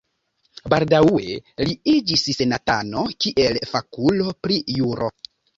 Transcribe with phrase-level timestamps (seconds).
[0.73, 1.35] Baldaŭe
[1.69, 5.15] li iĝis senatano kiel fakulo pri juro.